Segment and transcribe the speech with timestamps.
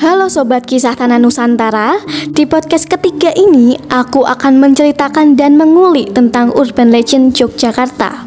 [0.00, 2.00] Halo Sobat Kisah Tanah Nusantara
[2.32, 8.24] Di podcast ketiga ini Aku akan menceritakan dan mengulik tentang urban legend Yogyakarta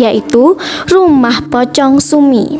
[0.00, 0.56] Yaitu
[0.88, 2.56] Rumah Pocong Sumi.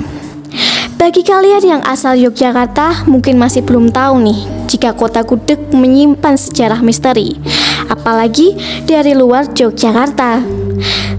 [1.00, 6.84] Bagi kalian yang asal Yogyakarta Mungkin masih belum tahu nih Jika kota Gudeg menyimpan sejarah
[6.84, 7.40] misteri
[7.90, 8.54] Apalagi
[8.86, 10.60] dari luar Yogyakarta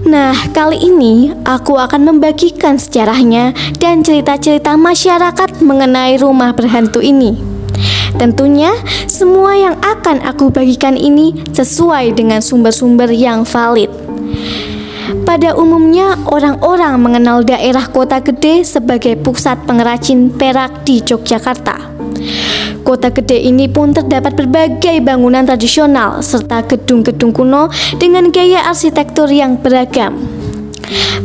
[0.02, 7.38] Nah, kali ini aku akan membagikan sejarahnya dan cerita-cerita masyarakat mengenai rumah berhantu ini.
[8.18, 8.74] Tentunya,
[9.06, 13.88] semua yang akan aku bagikan ini sesuai dengan sumber-sumber yang valid.
[15.22, 21.78] Pada umumnya, orang-orang mengenal daerah kota gede sebagai pusat pengrajin perak di Yogyakarta.
[22.82, 27.70] Kota gede ini pun terdapat berbagai bangunan tradisional serta gedung-gedung kuno
[28.02, 30.31] dengan gaya arsitektur yang beragam.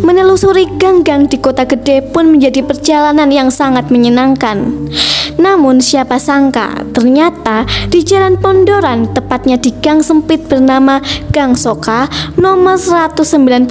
[0.02, 4.90] Menelusuri gang-gang di kota gede pun menjadi perjalanan yang sangat menyenangkan.
[5.38, 7.64] Namun siapa sangka ternyata
[7.94, 10.98] di Jalan Pondoran tepatnya di gang sempit bernama
[11.30, 13.70] Gang Soka nomor 197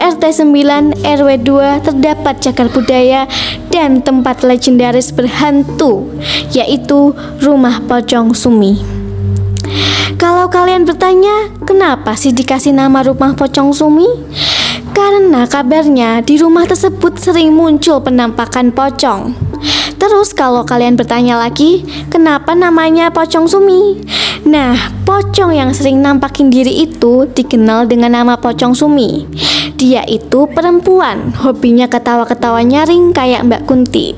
[0.00, 3.28] RT 9 RW 2 terdapat cagar budaya
[3.68, 6.08] dan tempat legendaris berhantu
[6.56, 7.12] yaitu
[7.44, 8.80] Rumah Pocong Sumi.
[10.14, 14.08] Kalau kalian bertanya, kenapa sih dikasih nama Rumah Pocong Sumi?
[14.94, 19.34] Karena kabarnya di rumah tersebut sering muncul penampakan pocong.
[19.98, 21.82] Terus kalau kalian bertanya lagi,
[22.14, 23.98] kenapa namanya pocong sumi?
[24.46, 29.26] Nah, pocong yang sering nampakin diri itu dikenal dengan nama pocong sumi.
[29.74, 34.14] Dia itu perempuan, hobinya ketawa-ketawa nyaring kayak Mbak Kunti.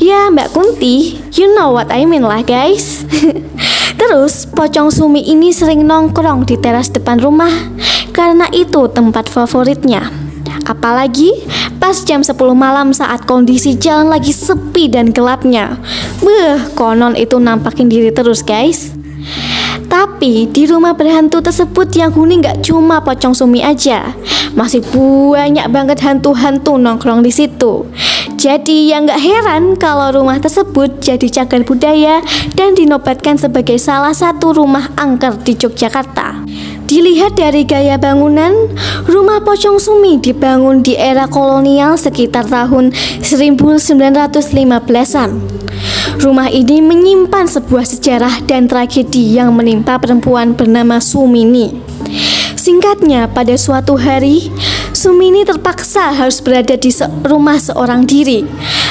[0.00, 3.04] Ya, Mbak Kunti, you know what I mean lah guys.
[4.06, 7.50] Terus, pocong sumi ini sering nongkrong di teras depan rumah
[8.14, 10.14] karena itu tempat favoritnya.
[10.62, 11.34] Apalagi
[11.82, 15.82] pas jam 10 malam saat kondisi jalan lagi sepi dan gelapnya.
[16.22, 18.94] Beh, konon itu nampakin diri terus guys.
[19.90, 24.14] Tapi di rumah berhantu tersebut yang huni nggak cuma pocong sumi aja,
[24.56, 27.84] masih banyak banget hantu-hantu nongkrong di situ.
[28.36, 32.24] Jadi yang nggak heran kalau rumah tersebut jadi cagar budaya
[32.56, 36.48] dan dinobatkan sebagai salah satu rumah angker di Yogyakarta.
[36.86, 38.70] Dilihat dari gaya bangunan,
[39.10, 45.30] rumah Pocong Sumi dibangun di era kolonial sekitar tahun 1915-an.
[46.16, 51.74] Rumah ini menyimpan sebuah sejarah dan tragedi yang menimpa perempuan bernama Sumini.
[52.66, 54.50] Singkatnya, pada suatu hari,
[54.90, 58.42] Sumini terpaksa harus berada di se rumah seorang diri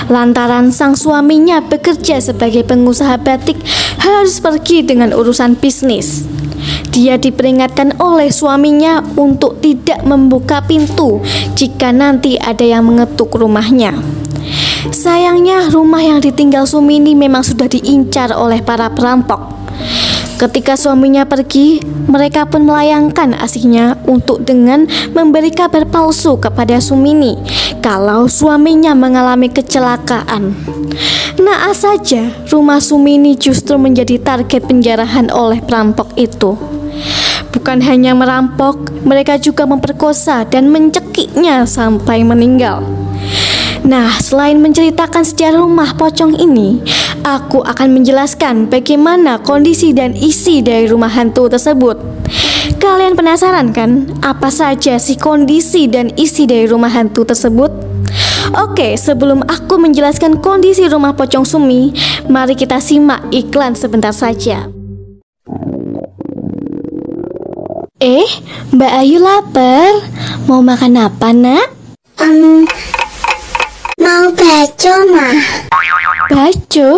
[0.08, 3.60] lantaran sang suaminya bekerja sebagai pengusaha batik
[4.00, 6.24] harus pergi dengan urusan bisnis.
[6.96, 11.20] Dia diperingatkan oleh suaminya untuk tidak membuka pintu
[11.60, 13.92] jika nanti ada yang mengetuk rumahnya.
[14.96, 19.52] Sayangnya, rumah yang ditinggal Sumini memang sudah diincar oleh para perampok.
[20.36, 21.80] Ketika suaminya pergi,
[22.12, 24.84] mereka pun melayangkan asihnya untuk dengan
[25.16, 27.40] memberi kabar palsu kepada Sumini
[27.80, 30.52] kalau suaminya mengalami kecelakaan.
[31.40, 36.60] Naas saja, rumah Sumini justru menjadi target penjarahan oleh perampok itu.
[37.56, 42.84] Bukan hanya merampok, mereka juga memperkosa dan mencekiknya sampai meninggal.
[43.86, 46.82] Nah, selain menceritakan sejarah rumah pocong ini,
[47.26, 51.98] aku akan menjelaskan bagaimana kondisi dan isi dari rumah hantu tersebut.
[52.78, 57.74] Kalian penasaran kan, apa saja sih kondisi dan isi dari rumah hantu tersebut?
[58.54, 61.90] Oke, sebelum aku menjelaskan kondisi rumah pocong Sumi,
[62.30, 64.70] mari kita simak iklan sebentar saja.
[67.98, 68.30] Eh,
[68.70, 69.90] Mbak Ayu lapar.
[70.46, 71.74] Mau makan apa, Nak?
[72.22, 72.70] Um,
[74.06, 75.34] mau bakso, mah.
[76.30, 76.90] Bakso?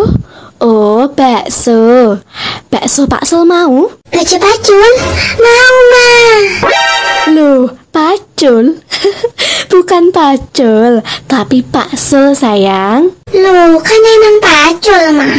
[0.60, 2.20] Oh, bakso.
[2.68, 3.88] Bakso Pak Sol mau?
[4.12, 4.92] Bakso pacul?
[5.40, 6.40] Mau, mah.
[7.32, 8.76] Loh, pacul?
[9.72, 13.08] Bukan pacul, tapi Pak Sol sayang.
[13.32, 15.32] Loh, kan emang pacul, mah.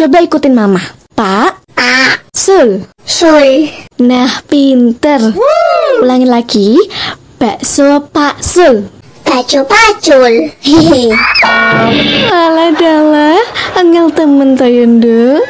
[0.00, 0.80] Coba ikutin Mama.
[1.14, 2.82] Pak, Pak, Sul.
[3.06, 3.70] sul.
[4.02, 5.30] Nah, pinter.
[6.02, 6.74] Ulangi lagi.
[7.38, 9.03] Bakso Pak Sul.
[9.34, 10.46] Bakso pacul.
[10.62, 11.10] Hehe.
[12.30, 13.42] Alah dalah,
[13.74, 15.42] angel temen to Yundo.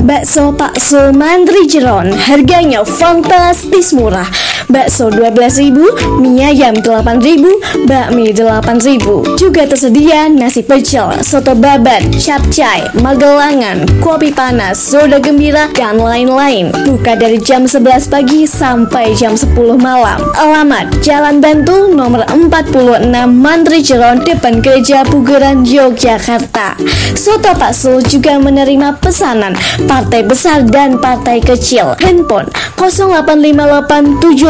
[0.00, 4.28] Bakso Pak Sul Mandri Jeron Harganya fantastis murah
[4.68, 9.38] bakso 12.000, mie ayam 8.000, bakmi 8.000.
[9.38, 16.74] Juga tersedia nasi pecel, soto babat, capcay, magelangan, kopi panas, soda gembira, dan lain-lain.
[16.84, 20.18] Buka dari jam 11 pagi sampai jam 10 malam.
[20.34, 26.74] Alamat Jalan Bantul nomor 46 Mantri Jeron depan Gereja Pugeran Yogyakarta.
[27.14, 29.54] Soto Pak Sul juga menerima pesanan
[29.86, 31.94] partai besar dan partai kecil.
[32.02, 32.50] Handphone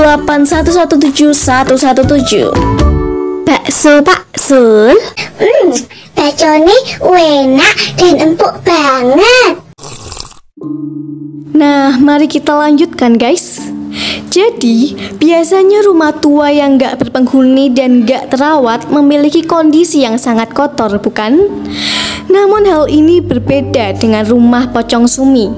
[0.04, 2.52] 085878117117.
[3.48, 4.92] Bakso Pak Sul.
[5.40, 5.72] Hmm,
[6.12, 9.64] bacone enak dan empuk banget.
[11.56, 13.64] Nah, mari kita lanjutkan guys.
[14.28, 21.00] Jadi, biasanya rumah tua yang gak berpenghuni dan gak terawat memiliki kondisi yang sangat kotor,
[21.00, 21.48] bukan?
[22.28, 25.48] Namun hal ini berbeda dengan rumah pocong sumi.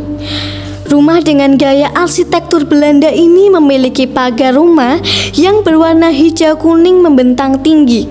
[0.87, 5.03] Rumah dengan gaya arsitektur Belanda ini memiliki pagar rumah
[5.35, 8.07] yang berwarna hijau kuning membentang tinggi.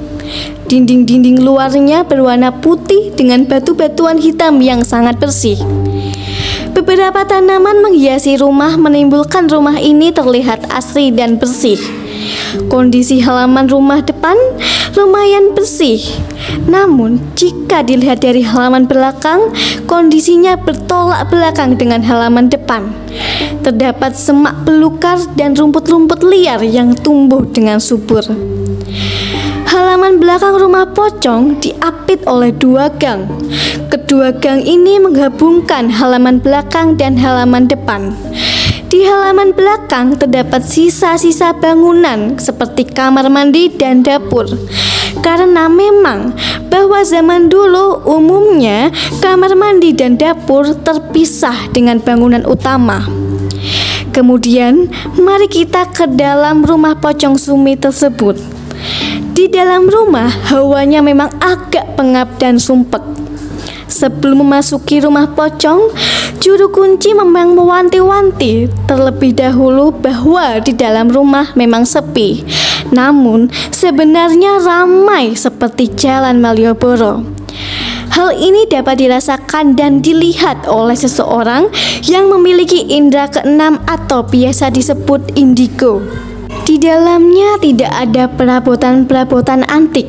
[0.67, 5.55] Dinding-dinding luarnya berwarna putih dengan batu-batuan hitam yang sangat bersih.
[6.75, 12.04] Beberapa tanaman menghiasi rumah menimbulkan rumah ini terlihat asri dan bersih.
[12.71, 14.35] Kondisi halaman rumah depan
[14.95, 15.99] lumayan bersih.
[16.65, 19.51] Namun, jika dilihat dari halaman belakang,
[19.85, 22.89] kondisinya bertolak belakang dengan halaman depan.
[23.61, 28.23] Terdapat semak belukar dan rumput-rumput liar yang tumbuh dengan subur.
[29.65, 33.27] Halaman belakang rumah pocong diapit oleh dua gang.
[33.91, 38.15] Kedua gang ini menggabungkan halaman belakang dan halaman depan.
[38.85, 44.45] Di halaman belakang terdapat sisa-sisa bangunan seperti kamar mandi dan dapur.
[45.25, 46.37] Karena memang
[46.69, 48.93] bahwa zaman dulu umumnya
[49.25, 53.01] kamar mandi dan dapur terpisah dengan bangunan utama.
[54.13, 54.87] Kemudian,
[55.19, 58.39] mari kita ke dalam rumah pocong sumi tersebut.
[59.35, 63.03] Di dalam rumah, hawanya memang agak pengap dan sumpek.
[63.91, 65.91] Sebelum memasuki rumah pocong,
[66.39, 72.43] juru kunci memang mewanti-wanti terlebih dahulu bahwa di dalam rumah memang sepi.
[72.93, 77.25] Namun, sebenarnya ramai seperti jalan Malioboro.
[78.15, 81.67] Hal ini dapat dirasakan dan dilihat oleh seseorang
[82.07, 85.99] yang memiliki indera keenam atau biasa disebut indigo.
[86.63, 90.07] Di dalamnya tidak ada perabotan-perabotan antik.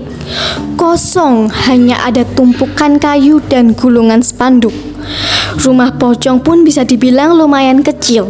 [0.79, 4.73] Kosong, hanya ada tumpukan kayu dan gulungan spanduk.
[5.63, 8.29] Rumah pocong pun bisa dibilang lumayan kecil.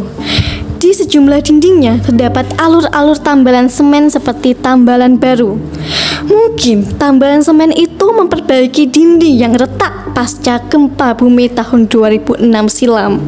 [0.76, 5.56] Di sejumlah dindingnya terdapat alur-alur tambalan semen seperti tambalan baru.
[6.26, 13.18] Mungkin tambalan semen itu memperbaiki dinding yang retak pasca gempa bumi tahun 2006 silam.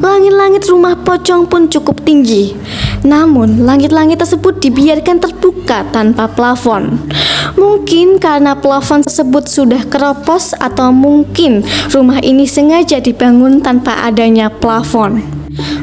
[0.00, 2.56] Langit-langit rumah pocong pun cukup tinggi.
[3.00, 7.00] Namun, langit-langit tersebut dibiarkan terbuka tanpa plafon.
[7.56, 15.24] Mungkin karena plafon tersebut sudah keropos atau mungkin rumah ini sengaja dibangun tanpa adanya plafon.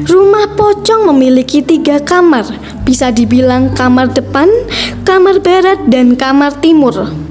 [0.08, 2.48] Rumah pocong memiliki tiga kamar,
[2.88, 4.48] bisa dibilang kamar depan,
[5.04, 7.27] kamar barat, dan kamar timur.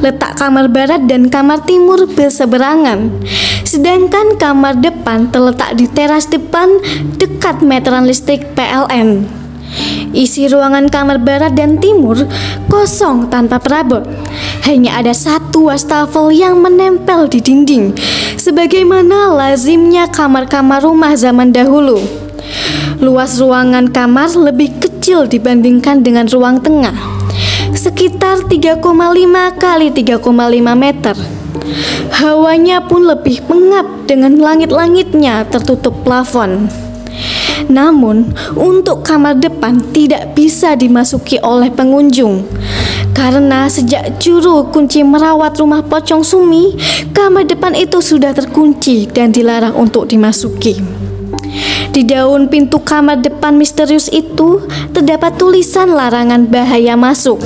[0.00, 3.12] Letak kamar barat dan kamar timur berseberangan,
[3.62, 6.80] sedangkan kamar depan terletak di teras depan
[7.20, 9.40] dekat meteran listrik PLN.
[10.10, 12.18] Isi ruangan kamar barat dan timur
[12.66, 14.02] kosong tanpa perabot.
[14.66, 17.94] Hanya ada satu wastafel yang menempel di dinding,
[18.34, 22.02] sebagaimana lazimnya kamar-kamar rumah zaman dahulu.
[22.98, 26.92] Luas ruangan kamar lebih kecil dibandingkan dengan ruang tengah,
[27.74, 28.80] sekitar 3,5
[29.58, 30.22] kali 3,5
[30.74, 31.16] meter.
[32.10, 36.66] Hawanya pun lebih pengap dengan langit-langitnya tertutup plafon.
[37.70, 42.42] Namun, untuk kamar depan tidak bisa dimasuki oleh pengunjung.
[43.14, 46.74] Karena sejak juru kunci merawat rumah pocong Sumi,
[47.12, 51.00] kamar depan itu sudah terkunci dan dilarang untuk dimasuki.
[51.90, 54.62] Di daun pintu kamar depan misterius itu
[54.94, 57.42] terdapat tulisan larangan bahaya masuk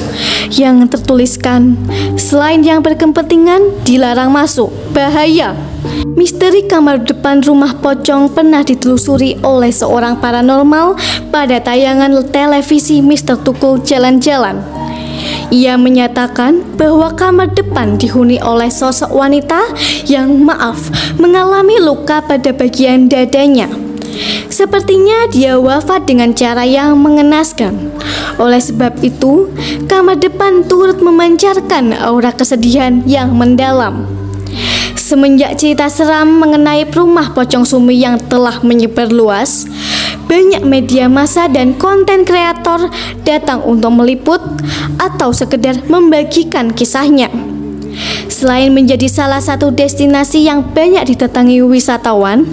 [0.53, 1.79] yang tertuliskan
[2.19, 5.57] selain yang berkepentingan dilarang masuk bahaya.
[6.15, 10.97] Misteri kamar depan rumah pocong pernah ditelusuri oleh seorang paranormal
[11.29, 14.63] pada tayangan televisi Mister Tukul Jalan-Jalan.
[15.53, 19.61] Ia menyatakan bahwa kamar depan dihuni oleh sosok wanita
[20.09, 20.89] yang maaf
[21.21, 23.69] mengalami luka pada bagian dadanya.
[24.49, 27.91] Sepertinya dia wafat dengan cara yang mengenaskan.
[28.39, 29.51] Oleh sebab itu,
[29.91, 34.07] kamar depan turut memancarkan aura kesedihan yang mendalam.
[34.95, 39.69] Semenjak cerita seram mengenai rumah pocong sumi yang telah menyebar luas,
[40.25, 42.89] banyak media massa dan konten kreator
[43.23, 44.41] datang untuk meliput
[44.97, 47.29] atau sekedar membagikan kisahnya.
[48.33, 52.49] Selain menjadi salah satu destinasi yang banyak didatangi wisatawan,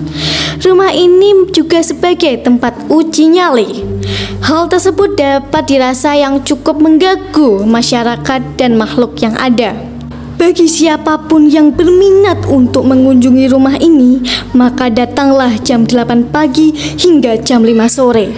[0.62, 3.82] rumah ini juga sebagai tempat uji nyali.
[4.46, 9.74] Hal tersebut dapat dirasa yang cukup mengganggu masyarakat dan makhluk yang ada.
[10.42, 14.26] Bagi siapa pun yang berminat untuk mengunjungi rumah ini,
[14.58, 18.34] maka datanglah jam 8 pagi hingga jam 5 sore.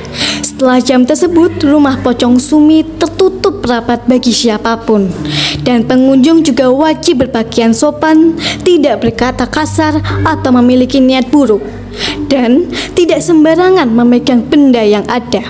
[0.53, 5.09] Setelah jam tersebut, rumah Pocong Sumi tertutup rapat bagi siapa pun.
[5.65, 11.65] Dan pengunjung juga wajib berpakaian sopan, tidak berkata kasar atau memiliki niat buruk.
[12.29, 15.41] Dan tidak sembarangan memegang benda yang ada.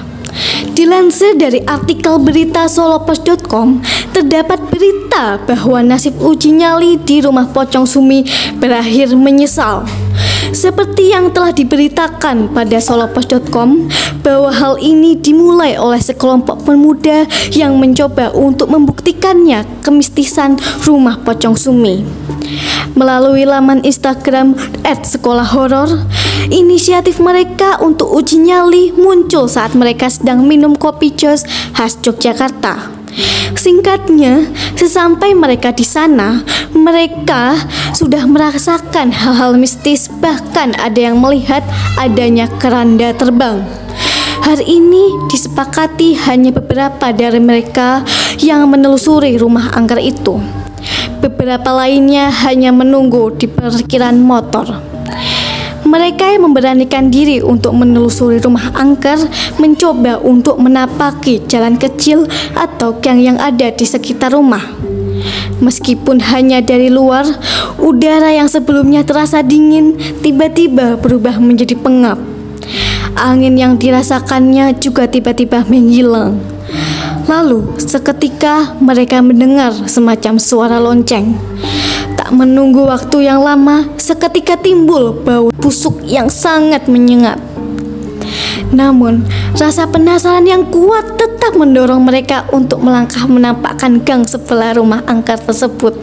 [0.72, 3.84] Dilansir dari artikel berita solopos.com,
[4.16, 8.24] terdapat berita bahwa nasib uji nyali di rumah Pocong Sumi
[8.56, 9.84] berakhir menyesal.
[10.54, 13.90] Seperti yang telah diberitakan pada solopos.com
[14.22, 17.26] bahwa hal ini dimulai oleh sekelompok pemuda
[17.58, 22.06] yang mencoba untuk membuktikannya kemistisan rumah Pocong Sumi.
[22.94, 25.90] Melalui laman Instagram @sekolah horor,
[26.52, 33.04] inisiatif mereka untuk uji nyali muncul saat mereka sedang minum kopi jos khas Yogyakarta.
[33.54, 36.42] Singkatnya, sesampai mereka di sana,
[36.74, 37.54] mereka
[37.94, 41.62] sudah merasakan hal-hal mistis, bahkan ada yang melihat
[42.02, 43.62] adanya keranda terbang.
[44.44, 48.04] Hari ini disepakati hanya beberapa dari mereka
[48.42, 50.63] yang menelusuri rumah angker itu.
[51.24, 54.84] Beberapa lainnya hanya menunggu di parkiran motor.
[55.88, 59.16] Mereka yang memberanikan diri untuk menelusuri rumah angker
[59.56, 62.28] mencoba untuk menapaki jalan kecil
[62.60, 64.68] atau gang yang ada di sekitar rumah.
[65.64, 67.24] Meskipun hanya dari luar,
[67.80, 72.20] udara yang sebelumnya terasa dingin tiba-tiba berubah menjadi pengap.
[73.16, 76.53] Angin yang dirasakannya juga tiba-tiba menghilang.
[77.24, 81.40] Lalu, seketika mereka mendengar semacam suara lonceng.
[82.20, 87.40] Tak menunggu waktu yang lama, seketika timbul bau busuk yang sangat menyengat.
[88.76, 89.24] Namun,
[89.56, 95.96] rasa penasaran yang kuat tetap mendorong mereka untuk melangkah menampakkan gang sebelah rumah angker tersebut.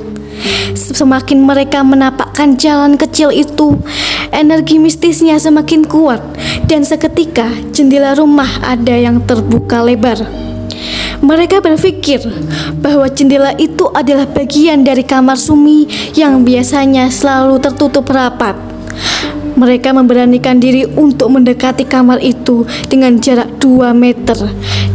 [0.73, 3.77] Semakin mereka menapakkan jalan kecil itu,
[4.33, 6.23] energi mistisnya semakin kuat,
[6.65, 10.50] dan seketika jendela rumah ada yang terbuka lebar.
[11.21, 12.25] Mereka berpikir
[12.81, 15.85] bahwa jendela itu adalah bagian dari kamar Sumi
[16.17, 18.57] yang biasanya selalu tertutup rapat.
[19.61, 24.39] Mereka memberanikan diri untuk mendekati kamar itu dengan jarak 2 meter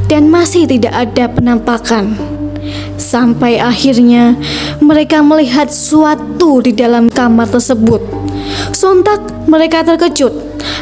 [0.10, 2.18] dan masih tidak ada penampakan.
[2.98, 4.34] Sampai akhirnya
[4.82, 8.02] mereka melihat sesuatu di dalam kamar tersebut.
[8.74, 10.34] Sontak mereka terkejut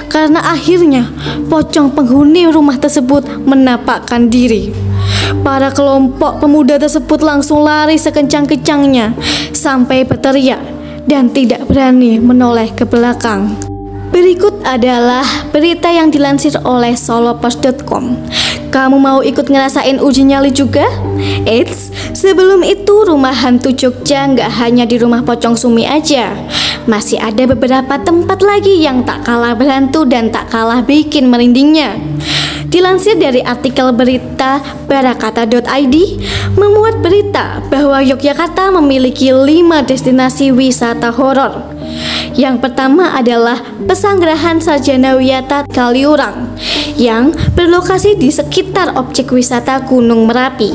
[0.08, 1.12] karena akhirnya
[1.52, 4.93] pocong penghuni rumah tersebut menapakkan diri.
[5.44, 9.16] Para kelompok pemuda tersebut langsung lari sekencang-kencangnya
[9.56, 10.60] sampai berteriak
[11.08, 13.56] dan tidak berani menoleh ke belakang.
[14.14, 18.14] Berikut adalah berita yang dilansir oleh solopos.com.
[18.70, 20.86] Kamu mau ikut ngerasain uji nyali juga?
[21.46, 26.34] Eits, sebelum itu rumah hantu Jogja nggak hanya di rumah Pocong Sumi aja.
[26.86, 31.98] Masih ada beberapa tempat lagi yang tak kalah berhantu dan tak kalah bikin merindingnya.
[32.74, 34.58] Dilansir dari artikel berita
[34.90, 35.96] barakata.id,
[36.58, 41.70] memuat berita bahwa Yogyakarta memiliki lima destinasi wisata horor.
[42.34, 46.58] Yang pertama adalah Pesanggerahan Sarjana Wiyata Kaliurang
[46.98, 50.74] yang berlokasi di sekitar objek wisata Gunung Merapi.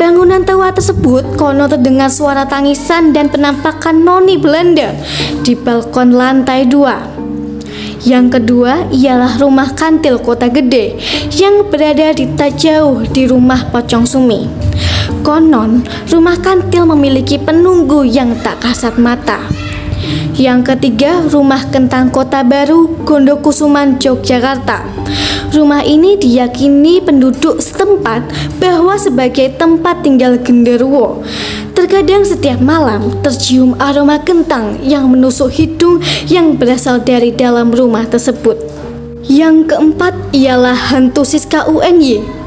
[0.00, 4.96] Bangunan tua tersebut kono terdengar suara tangisan dan penampakan noni Belanda
[5.44, 7.17] di balkon lantai 2.
[8.06, 10.94] Yang kedua ialah rumah kantil kota gede
[11.34, 14.46] yang berada di tak jauh di rumah Pocong Sumi.
[15.26, 19.42] Konon, rumah kantil memiliki penunggu yang tak kasat mata.
[20.38, 24.86] Yang ketiga, rumah kentang kota baru Gondokusuman Yogyakarta.
[25.48, 28.20] Rumah ini diyakini penduduk setempat
[28.60, 31.24] bahwa sebagai tempat tinggal genderuwo.
[31.72, 38.60] Terkadang setiap malam tercium aroma kentang yang menusuk hidung yang berasal dari dalam rumah tersebut.
[39.24, 42.37] Yang keempat ialah hantu Siska UNY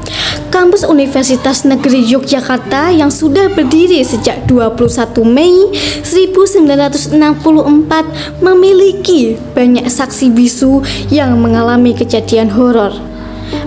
[0.52, 5.72] Kampus Universitas Negeri Yogyakarta yang sudah berdiri sejak 21 Mei
[6.04, 7.16] 1964
[8.44, 12.92] memiliki banyak saksi bisu yang mengalami kejadian horor.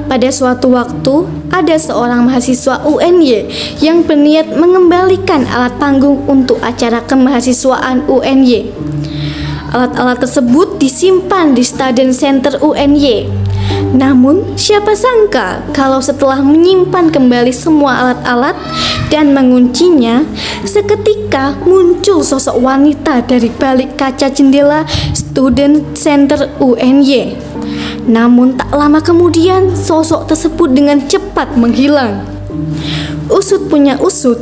[0.05, 3.49] Pada suatu waktu, ada seorang mahasiswa UNY
[3.81, 8.69] yang berniat mengembalikan alat panggung untuk acara kemahasiswaan UNY.
[9.73, 13.45] Alat-alat tersebut disimpan di Student Center UNY
[13.95, 18.55] Namun, siapa sangka kalau setelah menyimpan kembali semua alat-alat
[19.07, 20.27] dan menguncinya,
[20.67, 24.83] seketika muncul sosok wanita dari balik kaca jendela
[25.15, 27.39] Student Center UNY.
[28.05, 32.27] Namun tak lama kemudian, sosok tersebut dengan cepat menghilang.
[33.31, 34.37] Usut punya usut,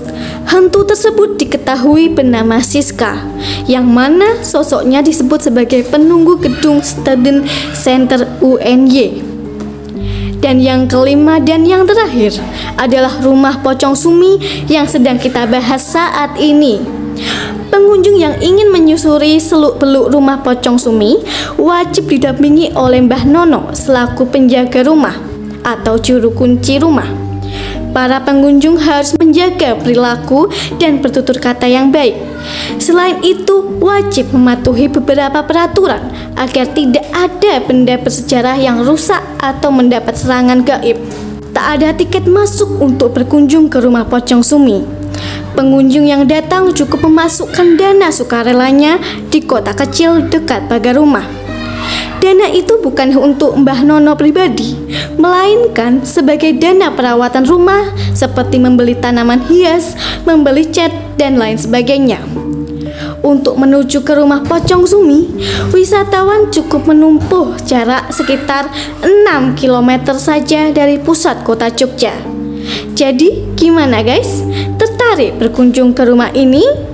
[0.47, 3.19] hantu tersebut diketahui bernama Siska,
[3.69, 9.23] yang mana sosoknya disebut sebagai penunggu gedung Student Center UNY.
[10.43, 12.35] Dan yang kelima dan yang terakhir
[12.75, 14.35] adalah rumah pocong Sumi
[14.67, 16.83] yang sedang kita bahas saat ini.
[17.71, 21.23] Pengunjung yang ingin menyusuri seluk-beluk rumah pocong Sumi
[21.55, 25.15] wajib didampingi oleh Mbah Nono selaku penjaga rumah
[25.63, 27.07] atau juru kunci rumah.
[27.93, 30.45] Para pengunjung harus menjaga perilaku
[30.77, 32.13] dan bertutur kata yang baik.
[32.77, 40.13] Selain itu, wajib mematuhi beberapa peraturan agar tidak ada benda bersejarah yang rusak atau mendapat
[40.13, 41.01] serangan gaib.
[41.49, 44.85] Tak ada tiket masuk untuk berkunjung ke rumah Pocong Sumi.
[45.57, 49.01] Pengunjung yang datang cukup memasukkan dana sukarelanya
[49.33, 51.42] di kota kecil dekat pagar rumah.
[52.23, 54.79] Dana itu bukan untuk Mbah Nono pribadi,
[55.19, 59.91] melainkan sebagai dana perawatan rumah seperti membeli tanaman hias,
[60.23, 62.23] membeli cat, dan lain sebagainya.
[63.27, 65.35] Untuk menuju ke rumah Pocong Sumi,
[65.75, 68.71] wisatawan cukup menempuh jarak sekitar
[69.03, 72.15] 6 km saja dari pusat kota Jogja.
[72.95, 74.47] Jadi, gimana guys?
[74.79, 76.92] Tertarik berkunjung ke rumah ini?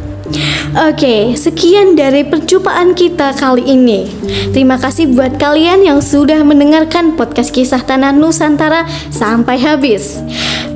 [0.78, 4.06] Oke, sekian dari perjumpaan kita kali ini.
[4.54, 10.22] Terima kasih buat kalian yang sudah mendengarkan podcast kisah tanah Nusantara sampai habis.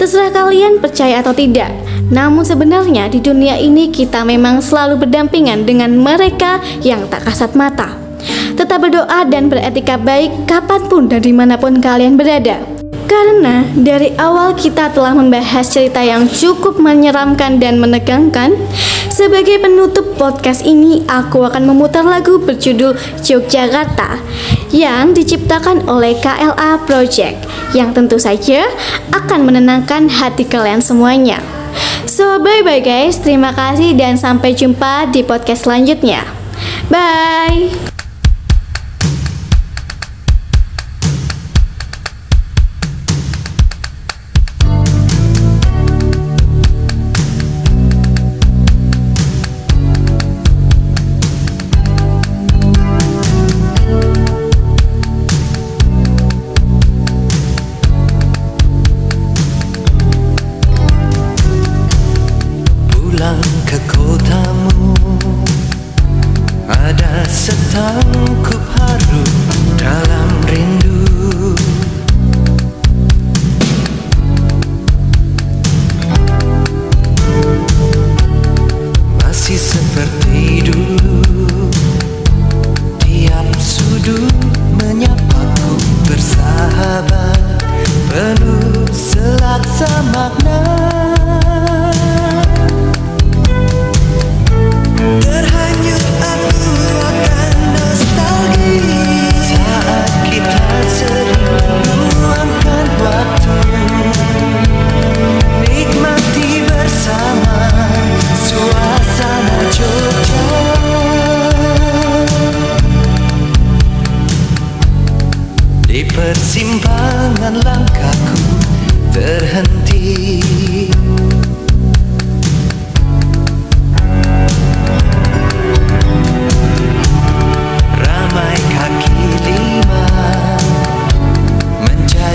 [0.02, 1.70] Terserah kalian percaya atau tidak.
[2.10, 7.94] Namun sebenarnya di dunia ini kita memang selalu berdampingan dengan mereka yang tak kasat mata.
[8.58, 12.62] Tetap berdoa dan beretika baik kapan pun dan di mana pun kalian berada.
[13.14, 18.58] Karena dari awal kita telah membahas cerita yang cukup menyeramkan dan menegangkan,
[19.14, 24.18] sebagai penutup podcast ini aku akan memutar lagu berjudul Yogyakarta
[24.74, 27.46] yang diciptakan oleh KLA Project
[27.78, 28.66] yang tentu saja
[29.14, 31.38] akan menenangkan hati kalian semuanya.
[32.10, 36.26] So bye bye guys, terima kasih dan sampai jumpa di podcast selanjutnya.
[36.90, 37.93] Bye.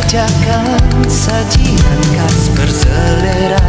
[0.09, 3.67] Jajakan sajian khas berselera.